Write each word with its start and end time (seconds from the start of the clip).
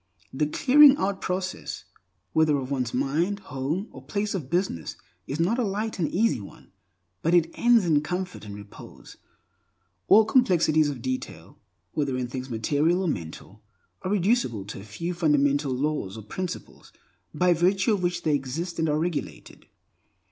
The 0.33 0.47
clearing 0.47 0.97
out 0.97 1.21
process, 1.21 1.85
whether 2.33 2.57
of 2.57 2.71
one's 2.71 2.91
mind, 2.91 3.39
home, 3.39 3.87
or 3.91 4.01
place 4.01 4.33
of 4.33 4.49
business, 4.49 4.95
is 5.27 5.39
not 5.39 5.59
a 5.59 5.63
light 5.63 5.99
and 5.99 6.11
easy 6.11 6.41
one, 6.41 6.71
but 7.21 7.35
it 7.35 7.51
ends 7.53 7.85
in 7.85 8.01
comfort 8.01 8.43
and 8.43 8.55
repose. 8.55 9.17
All 10.07 10.25
complexities 10.25 10.89
of 10.89 11.03
detail, 11.03 11.59
whether 11.93 12.17
in 12.17 12.27
things 12.27 12.49
material 12.49 13.03
or 13.03 13.07
mental, 13.07 13.61
are 14.01 14.09
reducible 14.09 14.65
to 14.73 14.79
a 14.79 14.83
few 14.83 15.13
fundamental 15.13 15.71
laws 15.71 16.17
or 16.17 16.23
principles 16.23 16.91
by 17.31 17.53
virtue 17.53 17.93
of 17.93 18.01
which 18.01 18.23
they 18.23 18.33
exist 18.33 18.79
and 18.79 18.89
are 18.89 18.97
regulated. 18.97 19.67